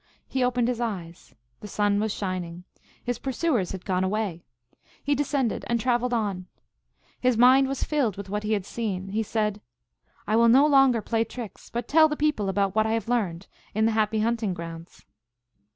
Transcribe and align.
He 0.27 0.43
opened 0.43 0.67
his 0.67 0.81
eyes. 0.81 1.35
The 1.59 1.67
sun 1.67 1.99
was 1.99 2.11
shining. 2.11 2.63
His 3.03 3.19
pursuers 3.19 3.71
had 3.71 3.85
gone 3.85 4.03
away. 4.03 4.41
He 5.03 5.13
descended 5.13 5.63
and 5.67 5.79
traveled 5.79 6.11
on. 6.11 6.47
His 7.19 7.37
mind 7.37 7.67
was 7.67 7.83
filled 7.83 8.17
with 8.17 8.27
what 8.27 8.41
he 8.41 8.53
had 8.53 8.65
seen. 8.65 9.09
He 9.09 9.21
said," 9.21 9.61
I 10.27 10.37
will 10.37 10.49
no 10.49 10.65
longer 10.65 11.03
play 11.03 11.23
tricks, 11.23 11.69
but 11.69 11.87
tell 11.87 12.09
the 12.09 12.17
people 12.17 12.49
about 12.49 12.73
what 12.73 12.87
I 12.87 12.99
learned 13.05 13.45
in 13.75 13.85
the 13.85 13.91
happy 13.91 14.21
hunting 14.21 14.55
grounds." 14.55 15.05